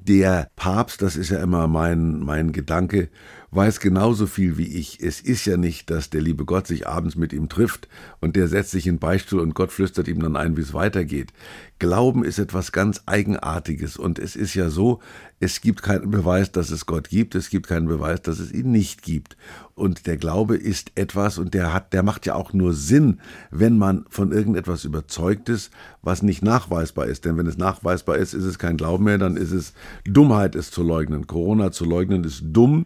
[0.00, 3.08] Der Papst, das ist ja immer mein, mein Gedanke,
[3.50, 5.00] weiß genauso viel wie ich.
[5.00, 7.88] Es ist ja nicht, dass der liebe Gott sich abends mit ihm trifft
[8.20, 10.74] und der setzt sich in den Beichtstuhl und Gott flüstert ihm dann ein, wie es
[10.74, 11.32] weitergeht.
[11.78, 15.00] Glauben ist etwas ganz Eigenartiges und es ist ja so,
[15.40, 18.72] es gibt keinen Beweis, dass es Gott gibt, es gibt keinen Beweis, dass es ihn
[18.72, 19.36] nicht gibt.
[19.74, 23.20] Und der Glaube ist etwas und der hat, der macht ja auch nur Sinn,
[23.52, 25.70] wenn man von irgendetwas überzeugt ist,
[26.02, 27.24] was nicht nachweisbar ist.
[27.24, 29.72] Denn wenn es nachweisbar ist, ist es kein Glauben mehr, dann ist es
[30.04, 31.28] Dummheit, es zu leugnen.
[31.28, 32.84] Corona zu leugnen ist dumm.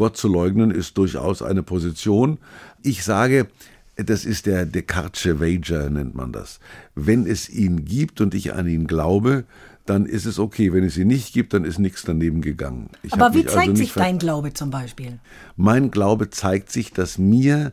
[0.00, 2.38] Gott zu leugnen ist durchaus eine Position.
[2.82, 3.48] Ich sage,
[3.96, 6.58] das ist der Descartesche Wager, nennt man das.
[6.94, 9.44] Wenn es ihn gibt und ich an ihn glaube,
[9.84, 10.72] dann ist es okay.
[10.72, 12.88] Wenn es ihn nicht gibt, dann ist nichts daneben gegangen.
[13.02, 15.18] Ich Aber wie also zeigt nicht sich dein Glaube zum Beispiel?
[15.54, 17.72] Mein Glaube zeigt sich, dass mir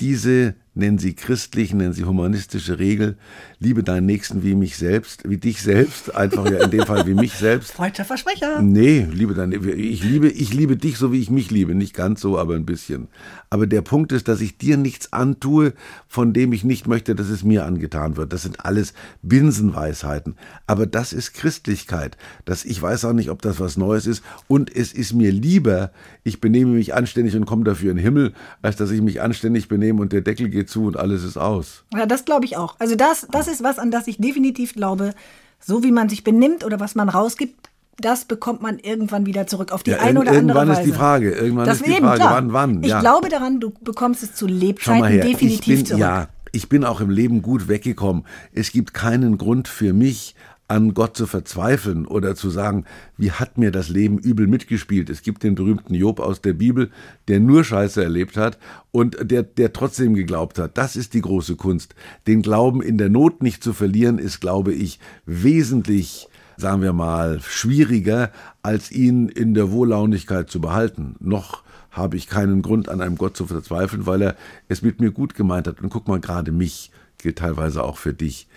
[0.00, 3.16] diese, nennen sie christlich, nennen sie humanistische Regel,
[3.58, 7.14] liebe deinen Nächsten wie mich selbst, wie dich selbst, einfach ja in dem Fall wie
[7.14, 7.72] mich selbst.
[7.72, 8.62] Freudscher Versprecher.
[8.62, 12.20] Nee, liebe deine, ich liebe, ich liebe dich so wie ich mich liebe, nicht ganz
[12.20, 13.08] so, aber ein bisschen.
[13.50, 15.72] Aber der Punkt ist, dass ich dir nichts antue,
[16.06, 18.32] von dem ich nicht möchte, dass es mir angetan wird.
[18.32, 20.36] Das sind alles Binsenweisheiten.
[20.66, 22.16] Aber das ist Christlichkeit.
[22.44, 24.22] Das, ich weiß auch nicht, ob das was Neues ist.
[24.46, 25.92] Und es ist mir lieber,
[26.24, 29.68] ich benehme mich anständig und komme dafür in den Himmel, als dass ich mich anständig
[29.68, 31.84] benehme und der Deckel geht zu und alles ist aus.
[31.94, 32.76] Ja, das glaube ich auch.
[32.78, 35.14] Also das, das ist was, an das ich definitiv glaube.
[35.60, 37.68] So wie man sich benimmt oder was man rausgibt,
[38.00, 40.90] das bekommt man irgendwann wieder zurück auf die Ja, eine oder irgendwann andere ist Weise.
[40.92, 42.34] die Frage, irgendwann das ist die eben, Frage, klar.
[42.34, 43.00] wann, wann, Ich ja.
[43.00, 46.00] glaube daran, du bekommst es zu Lebzeiten definitiv bin, zurück.
[46.00, 48.24] ja, ich bin auch im Leben gut weggekommen.
[48.52, 50.36] Es gibt keinen Grund für mich,
[50.68, 52.84] an Gott zu verzweifeln oder zu sagen,
[53.16, 55.08] wie hat mir das Leben übel mitgespielt.
[55.08, 56.90] Es gibt den berühmten Job aus der Bibel,
[57.26, 58.58] der nur Scheiße erlebt hat
[58.92, 60.76] und der, der trotzdem geglaubt hat.
[60.76, 61.94] Das ist die große Kunst.
[62.26, 66.28] Den Glauben in der Not nicht zu verlieren, ist, glaube ich, wesentlich
[66.58, 71.14] sagen wir mal, schwieriger, als ihn in der Wohllaunigkeit zu behalten.
[71.20, 75.12] Noch habe ich keinen Grund, an einem Gott zu verzweifeln, weil er es mit mir
[75.12, 75.80] gut gemeint hat.
[75.80, 78.48] Und guck mal, gerade mich gilt teilweise auch für dich.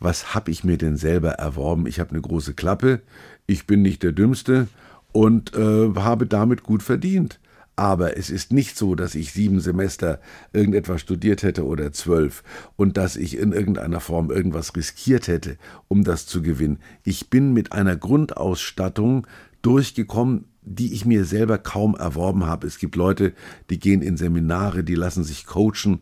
[0.00, 1.86] Was habe ich mir denn selber erworben?
[1.86, 3.02] Ich habe eine große Klappe,
[3.46, 4.66] ich bin nicht der Dümmste
[5.12, 7.38] und äh, habe damit gut verdient.
[7.76, 10.20] Aber es ist nicht so, dass ich sieben Semester
[10.52, 12.42] irgendetwas studiert hätte oder zwölf
[12.76, 15.56] und dass ich in irgendeiner Form irgendwas riskiert hätte,
[15.88, 16.78] um das zu gewinnen.
[17.04, 19.26] Ich bin mit einer Grundausstattung
[19.62, 22.66] durchgekommen, die ich mir selber kaum erworben habe.
[22.66, 23.32] Es gibt Leute,
[23.70, 26.00] die gehen in Seminare, die lassen sich coachen.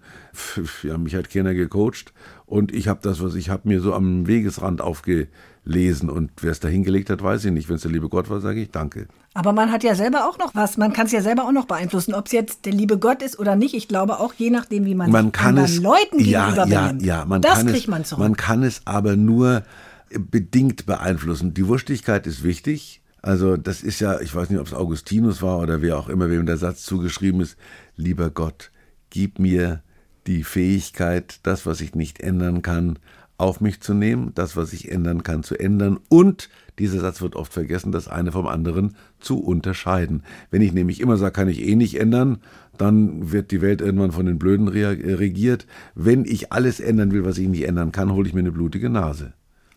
[0.83, 2.13] Ja, mich hat keiner gecoacht
[2.47, 6.61] und ich habe das, was ich habe, mir so am Wegesrand aufgelesen und wer es
[6.61, 7.69] da hingelegt hat, weiß ich nicht.
[7.69, 9.09] Wenn es der liebe Gott war, sage ich Danke.
[9.35, 10.77] Aber man hat ja selber auch noch was.
[10.77, 13.39] Man kann es ja selber auch noch beeinflussen, ob es jetzt der liebe Gott ist
[13.39, 13.75] oder nicht.
[13.75, 16.67] Ich glaube auch, je nachdem, wie man, man sich kann anderen es Leuten ja, gegenüber
[16.67, 17.03] ja, benimmt.
[17.03, 18.23] ja, man das kann kriegt es, man zurück.
[18.23, 19.63] Man kann es aber nur
[20.11, 21.55] bedingt beeinflussen.
[21.55, 23.03] Die Wurstigkeit ist wichtig.
[23.23, 26.31] Also das ist ja, ich weiß nicht, ob es Augustinus war oder wer auch immer,
[26.31, 27.57] wem der Satz zugeschrieben ist,
[27.97, 28.71] lieber Gott,
[29.11, 29.83] gib mir
[30.27, 32.99] die Fähigkeit, das, was ich nicht ändern kann,
[33.39, 37.35] auf mich zu nehmen, das, was ich ändern kann, zu ändern und, dieser Satz wird
[37.35, 40.23] oft vergessen, das eine vom anderen zu unterscheiden.
[40.51, 42.39] Wenn ich nämlich immer sage, kann ich eh nicht ändern,
[42.77, 45.67] dann wird die Welt irgendwann von den Blöden regiert.
[45.95, 48.91] Wenn ich alles ändern will, was ich nicht ändern kann, hole ich mir eine blutige
[48.91, 49.33] Nase.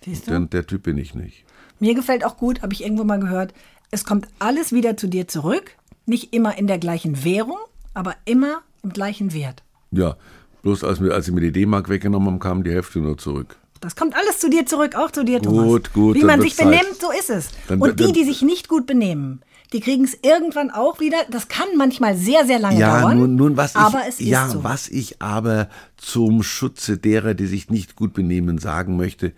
[0.05, 0.31] Siehst du?
[0.31, 1.45] Denn der Typ bin ich nicht.
[1.81, 3.53] Mir gefällt auch gut, habe ich irgendwo mal gehört,
[3.89, 5.71] es kommt alles wieder zu dir zurück.
[6.05, 7.57] Nicht immer in der gleichen Währung,
[7.95, 9.63] aber immer im gleichen Wert.
[9.91, 10.15] Ja,
[10.61, 13.57] bloß als, als sie mir die D-Mark weggenommen haben, kam die Hälfte nur zurück.
[13.81, 15.65] Das kommt alles zu dir zurück, auch zu dir, Thomas.
[15.65, 16.67] Gut, gut, Wie man sich Zeit.
[16.67, 17.49] benimmt, so ist es.
[17.67, 19.41] Dann Und die, dann- die sich nicht gut benehmen,
[19.73, 21.15] Die kriegen es irgendwann auch wieder.
[21.29, 23.17] Das kann manchmal sehr, sehr lange Ja, dauern.
[23.17, 24.65] nun, nun was aber ich, es ist ja, so.
[24.65, 29.31] was ich aber zum Schutze derer, die sich nicht gut benehmen, sagen möchte,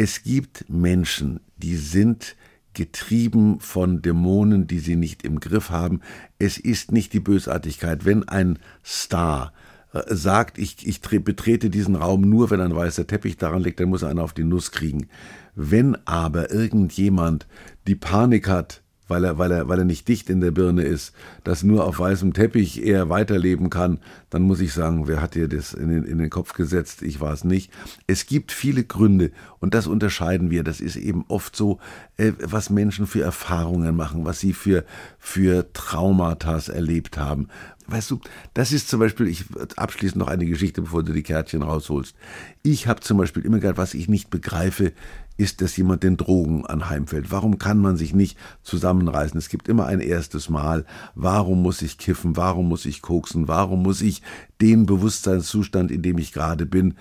[0.00, 2.34] es gibt Menschen, die sind
[2.72, 6.00] getrieben von Dämonen, die sie nicht im Griff haben.
[6.38, 8.06] Es ist nicht die Bösartigkeit.
[8.06, 9.52] Wenn ein Star
[9.92, 13.78] äh, sagt, ich, ich tre- betrete diesen Raum nur, wenn ein weißer Teppich daran liegt,
[13.78, 15.08] dann muss er einen auf die Nuss kriegen.
[15.54, 17.46] Wenn aber irgendjemand
[17.86, 21.12] die Panik hat, weil er, weil er, weil er nicht dicht in der Birne ist,
[21.44, 23.98] dass nur auf weißem Teppich er weiterleben kann,
[24.30, 27.02] dann muss ich sagen, wer hat dir das in den, in den Kopf gesetzt?
[27.02, 27.72] Ich war es nicht.
[28.06, 30.62] Es gibt viele Gründe und das unterscheiden wir.
[30.62, 31.80] Das ist eben oft so,
[32.16, 34.84] äh, was Menschen für Erfahrungen machen, was sie für,
[35.18, 37.48] für Traumata erlebt haben.
[37.90, 38.20] Weißt du,
[38.54, 42.14] das ist zum Beispiel, ich abschließend noch eine Geschichte, bevor du die Kärtchen rausholst.
[42.62, 44.92] Ich habe zum Beispiel immer gedacht, was ich nicht begreife,
[45.36, 47.32] ist, dass jemand den Drogen anheimfällt.
[47.32, 49.36] Warum kann man sich nicht zusammenreißen?
[49.38, 50.86] Es gibt immer ein erstes Mal.
[51.16, 52.36] Warum muss ich kiffen?
[52.36, 53.48] Warum muss ich koksen?
[53.48, 54.22] Warum muss ich
[54.60, 56.94] den Bewusstseinszustand, in dem ich gerade bin,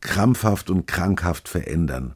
[0.00, 2.14] krampfhaft und krankhaft verändern?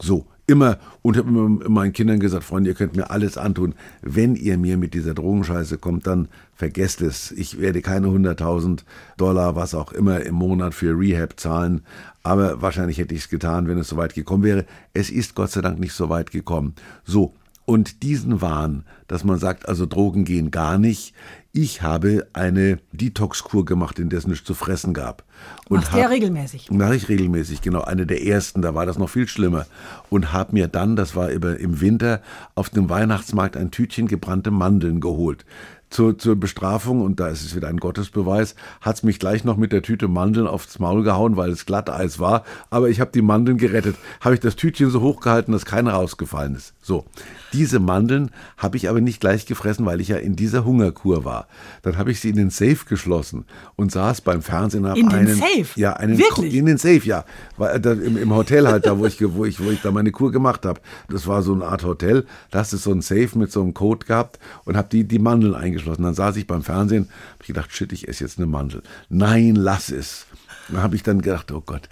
[0.00, 3.74] So, immer und habe meinen Kindern gesagt, Freunde, ihr könnt mir alles antun.
[4.02, 7.32] Wenn ihr mir mit dieser Drogenscheiße kommt, dann vergesst es.
[7.32, 8.80] Ich werde keine 100.000
[9.16, 11.80] Dollar, was auch immer, im Monat für Rehab zahlen.
[12.22, 14.66] Aber wahrscheinlich hätte ich es getan, wenn es so weit gekommen wäre.
[14.92, 16.74] Es ist Gott sei Dank nicht so weit gekommen.
[17.04, 21.14] So, und diesen Wahn, dass man sagt, also Drogen gehen gar nicht.
[21.52, 25.22] Ich habe eine Detox-Kur gemacht, in der es nichts zu fressen gab.
[25.68, 26.70] Und Macht der hab- regelmäßig.
[26.70, 27.82] Mache ich regelmäßig, genau.
[27.82, 29.66] Eine der ersten, da war das noch viel schlimmer.
[30.08, 32.22] Und habe mir dann, das war im Winter,
[32.54, 35.44] auf dem Weihnachtsmarkt ein Tütchen gebrannte Mandeln geholt.
[35.92, 39.72] Zur, zur Bestrafung, und da ist es wieder ein Gottesbeweis, hat's mich gleich noch mit
[39.72, 42.44] der Tüte Mandeln aufs Maul gehauen, weil es Glatteis war.
[42.70, 43.96] Aber ich habe die Mandeln gerettet.
[44.22, 46.72] Habe ich das Tütchen so hochgehalten, dass keiner rausgefallen ist.
[46.80, 47.04] So,
[47.52, 51.46] diese Mandeln habe ich aber nicht gleich gefressen, weil ich ja in dieser Hungerkur war.
[51.82, 53.44] Dann habe ich sie in den Safe geschlossen
[53.76, 55.68] und saß beim Fernsehen hab In den einen, Safe?
[55.76, 56.54] Ja, einen Wirklich?
[56.54, 57.24] in den Safe, ja.
[57.58, 59.90] Weil, äh, da, im, Im Hotel halt, da wo ich, wo ich, wo ich da
[59.90, 60.80] meine Kur gemacht habe.
[61.10, 62.24] Das war so eine Art Hotel.
[62.50, 65.18] Da hast du so ein Safe mit so einem Code gehabt und habe die, die
[65.18, 65.81] Mandeln eingeschlossen.
[65.84, 68.82] Dann saß ich beim Fernsehen, habe ich gedacht, shit, ich esse jetzt eine Mandel.
[69.08, 70.26] Nein, lass es.
[70.68, 71.88] Da habe ich dann gedacht, oh Gott,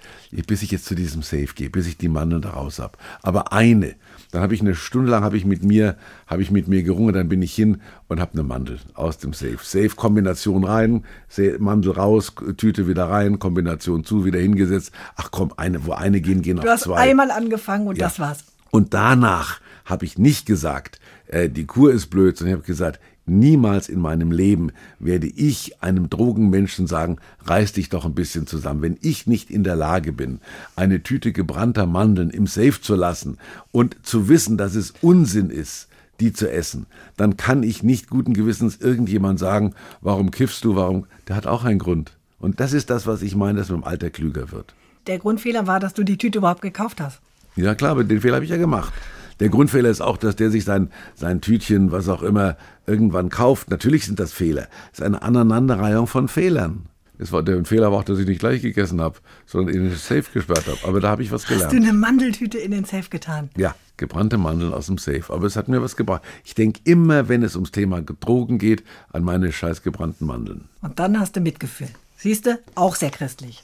[0.47, 2.97] bis ich jetzt zu diesem Safe gehe, bis ich die Mandeln da raus habe.
[3.21, 3.95] Aber eine.
[4.31, 7.13] Dann habe ich eine Stunde lang habe ich mit mir, habe ich mit mir gerungen,
[7.13, 9.57] dann bin ich hin und habe eine Mandel aus dem Safe.
[9.61, 11.03] Safe Kombination rein,
[11.59, 14.93] Mandel raus, Tüte wieder rein, Kombination zu, wieder hingesetzt.
[15.17, 16.95] Ach komm, eine, wo eine gehen, gehen noch Du hast zwei.
[17.09, 18.05] einmal angefangen und Ja.
[18.05, 18.45] das war's.
[18.71, 23.01] Und danach habe ich nicht gesagt, äh, die Kur ist blöd, sondern ich habe gesagt,
[23.25, 28.81] niemals in meinem Leben werde ich einem Drogenmenschen sagen, reiß dich doch ein bisschen zusammen.
[28.81, 30.39] Wenn ich nicht in der Lage bin,
[30.75, 33.37] eine Tüte gebrannter Mandeln im Safe zu lassen
[33.71, 35.87] und zu wissen, dass es Unsinn ist,
[36.19, 36.85] die zu essen,
[37.17, 41.63] dann kann ich nicht guten Gewissens irgendjemand sagen, warum kiffst du, warum, der hat auch
[41.63, 42.13] einen Grund.
[42.39, 44.73] Und das ist das, was ich meine, dass man im Alter klüger wird.
[45.07, 47.19] Der Grundfehler war, dass du die Tüte überhaupt gekauft hast.
[47.55, 48.93] Ja klar, den Fehler habe ich ja gemacht.
[49.41, 53.71] Der Grundfehler ist auch, dass der sich sein, sein Tütchen, was auch immer, irgendwann kauft.
[53.71, 54.67] Natürlich sind das Fehler.
[54.93, 56.85] Es ist eine Aneinanderreihung von Fehlern.
[57.17, 59.95] Es war, der Fehler war auch, dass ich nicht gleich gegessen habe, sondern in den
[59.95, 60.77] Safe gesperrt habe.
[60.87, 61.73] Aber da habe ich was Hast du gelernt.
[61.73, 63.49] eine Mandeltüte in den Safe getan?
[63.57, 65.23] Ja, gebrannte Mandeln aus dem Safe.
[65.29, 66.21] Aber es hat mir was gebracht.
[66.43, 70.65] Ich denke immer, wenn es ums Thema Drogen geht, an meine scheiß gebrannten Mandeln.
[70.83, 71.89] Und dann hast du Mitgefühl.
[72.15, 72.59] Siehst du?
[72.75, 73.63] Auch sehr christlich.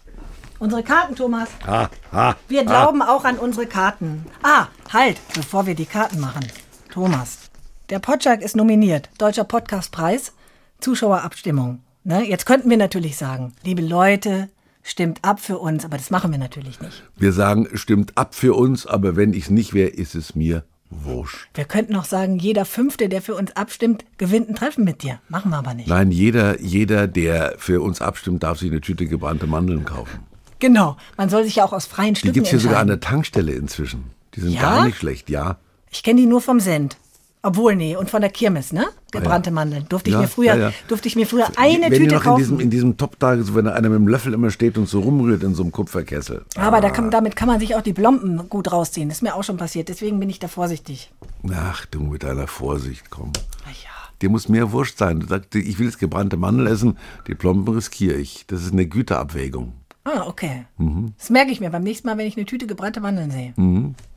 [0.60, 1.50] Unsere Karten, Thomas.
[1.68, 4.26] Ha, ha, Wir glauben auch an unsere Karten.
[4.42, 6.48] Ah, halt, bevor wir die Karten machen.
[6.92, 7.50] Thomas,
[7.90, 9.10] der Potschak ist nominiert.
[9.20, 10.34] Deutscher Podcastpreis,
[10.80, 11.84] Zuschauerabstimmung.
[12.04, 12.28] Ne?
[12.28, 14.50] Jetzt könnten wir natürlich sagen, liebe Leute,
[14.82, 17.04] stimmt ab für uns, aber das machen wir natürlich nicht.
[17.18, 20.64] Wir sagen, stimmt ab für uns, aber wenn ich es nicht wäre, ist es mir
[20.90, 21.50] wurscht.
[21.54, 25.20] Wir könnten auch sagen, jeder Fünfte, der für uns abstimmt, gewinnt ein Treffen mit dir.
[25.30, 25.88] Machen wir aber nicht.
[25.88, 30.22] Nein, jeder, jeder, der für uns abstimmt, darf sich eine Tüte gebrannte Mandeln kaufen.
[30.60, 33.00] Genau, man soll sich ja auch aus freien Die Stücken gibt's hier sogar an der
[33.00, 34.06] Tankstelle inzwischen.
[34.36, 34.62] Die sind Ja?
[34.62, 35.58] gar nicht schlecht, ja.
[35.90, 36.98] Ich kenne die nur vom Send.
[37.44, 38.88] Obwohl, nee, und von der Kirmes, ne?
[39.12, 39.86] Gebrannte Mandeln.
[39.88, 40.74] Durfte ich Ja, mir früher, ja, ja.
[40.90, 42.38] durfte ich mir früher eine Wenn Tüte noch in kaufen.
[42.40, 45.00] diesem, in diesem Top da, so wenn einer mit dem Löffel immer steht und so
[45.00, 46.44] rumrührt in so einem Kupferkessel.
[46.56, 49.08] Aber da kann, damit kann man sich auch die Blomben gut rausziehen.
[49.08, 49.88] Das ist mir auch schon passiert.
[49.88, 51.12] Deswegen bin ich da vorsichtig.
[51.54, 53.32] Ach, du mit deiner Vorsicht, komm.
[53.66, 53.90] Na ja.
[54.22, 55.20] Dir muss mehr wurscht sein.
[55.22, 58.46] Du sagst, ich will jetzt gebrannte Mandeln essen, die Plomben riskiere ich.
[58.48, 59.74] Das ist eine Güterabwägung.
[60.10, 60.66] Ah, okay.
[60.78, 61.14] Mhm.
[61.18, 63.54] Das merke ich mir beim nächsten Mal, wenn ich eine Tüte gebrannte Mandeln sehe.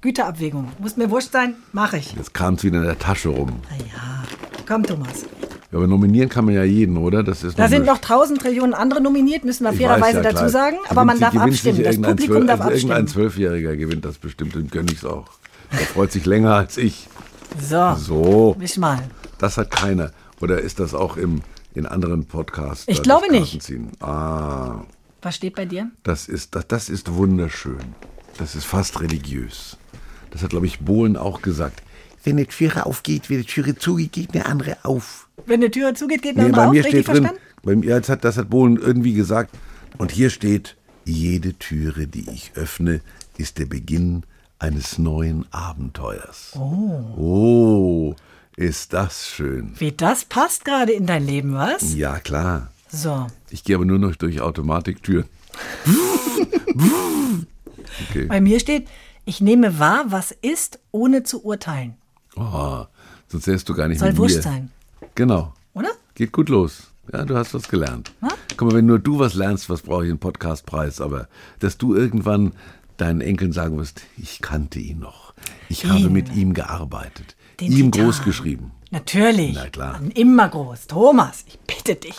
[0.03, 0.68] Güterabwägung.
[0.79, 2.14] Muss mir wurscht sein, mache ich.
[2.14, 3.50] Jetzt kam es wieder in der Tasche rum.
[3.70, 4.24] Na ja.
[4.68, 5.24] Komm, Thomas.
[5.72, 7.22] Ja, aber nominieren kann man ja jeden, oder?
[7.24, 10.48] Das ist Da sind noch tausend Trillionen andere nominiert, müssen wir Ich fairerweise ja, dazu
[10.48, 10.76] sagen.
[10.88, 11.79] Aber man Gewinnt- darf gewinnt abstimmen.
[11.79, 13.09] Das irgendein Publikum Zwölf- darf also Irgendein abstimmen.
[13.31, 15.26] Zwölfjähriger gewinnt das bestimmt, dem gönn ich's auch.
[15.72, 17.09] Der freut sich länger als ich.
[17.61, 18.57] So, So.
[18.59, 18.98] wisch mal.
[19.38, 20.11] Das hat keiner.
[20.40, 21.42] Oder ist das auch im,
[21.74, 22.85] in anderen Podcasts?
[22.88, 23.53] Ich glaube nicht.
[23.61, 23.90] Kartenziehen?
[24.00, 24.81] Ah,
[25.22, 25.90] Was steht bei dir?
[26.02, 27.94] das ist, das, das ist wunderschön.
[28.38, 29.76] Das ist fast religiös.
[30.30, 31.83] Das hat, glaube ich, Bohlen auch gesagt.
[32.24, 35.28] Wenn eine Türe aufgeht, wenn die Türe zugeht, geht eine andere auf.
[35.46, 36.72] Wenn eine Tür zugeht, geht eine Nee, andere bei auf.
[36.72, 37.42] mir Richtig steht drin, verstanden?
[37.62, 39.54] bei mir, das, hat, das hat Bohlen irgendwie gesagt.
[39.98, 43.00] Und hier steht, jede Türe, die ich öffne,
[43.38, 44.22] ist der Beginn
[44.59, 46.52] eines neuen Abenteuers.
[46.56, 47.16] Oh.
[47.16, 48.14] Oh,
[48.56, 49.72] ist das schön.
[49.78, 51.94] Wie das passt gerade in dein Leben, was?
[51.94, 52.70] Ja, klar.
[52.92, 53.26] So.
[53.50, 55.26] Ich gehe aber nur noch durch Automatiktüren.
[58.09, 58.26] okay.
[58.26, 58.88] Bei mir steht,
[59.24, 61.94] ich nehme wahr, was ist, ohne zu urteilen.
[62.37, 62.85] Oh,
[63.29, 64.70] sonst wärst du gar nicht Soll wurscht sein.
[65.14, 65.53] Genau.
[65.74, 65.90] Oder?
[66.14, 66.85] Geht gut los.
[67.12, 68.12] Ja, du hast was gelernt.
[68.20, 68.29] Na?
[68.57, 71.00] Guck mal, wenn nur du was lernst, was brauche ich einen Podcastpreis?
[71.00, 72.53] Aber dass du irgendwann
[72.96, 75.35] deinen Enkeln sagen wirst, ich kannte ihn noch.
[75.68, 76.12] Ich habe Ihn.
[76.12, 77.37] mit ihm gearbeitet.
[77.61, 78.07] Den ihm Titan.
[78.07, 78.72] groß geschrieben.
[78.90, 79.55] Natürlich.
[79.55, 80.00] Na klar.
[80.14, 80.87] Immer groß.
[80.87, 82.16] Thomas, ich bitte dich.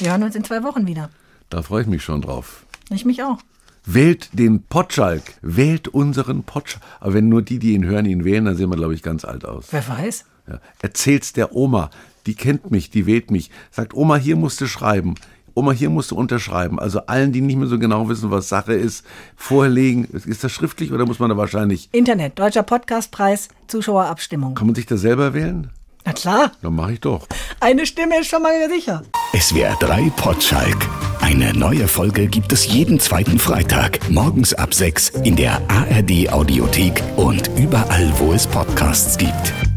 [0.00, 1.10] Wir hören uns in zwei Wochen wieder.
[1.50, 2.64] Da freue ich mich schon drauf.
[2.88, 3.38] Ich mich auch.
[3.84, 5.22] Wählt den Potschalk.
[5.42, 6.82] Wählt unseren Potschalk.
[7.00, 9.26] Aber wenn nur die, die ihn hören, ihn wählen, dann sehen wir, glaube ich, ganz
[9.26, 9.66] alt aus.
[9.70, 10.24] Wer weiß?
[10.48, 10.58] Ja.
[10.80, 11.90] Erzählt's der Oma.
[12.24, 13.50] Die kennt mich, die wählt mich.
[13.70, 15.16] Sagt, Oma, hier musst du schreiben.
[15.52, 16.78] Oma, hier musst du unterschreiben.
[16.78, 19.04] Also allen, die nicht mehr so genau wissen, was Sache ist,
[19.36, 20.04] vorlegen.
[20.04, 24.54] Ist das schriftlich oder muss man da wahrscheinlich, Internet, Deutscher Podcastpreis, Zuschauerabstimmung.
[24.54, 25.68] kann man sich das selber wählen?
[26.06, 27.26] Na klar, Dann mache ich doch.
[27.60, 29.02] eine Stimme ist schon mal sicher.
[29.38, 30.88] SWR 3 Potschalk.
[31.20, 37.00] Eine neue Folge gibt es jeden zweiten Freitag, morgens ab 6 in der ARD Audiothek
[37.16, 39.69] und überall, wo es Podcasts gibt.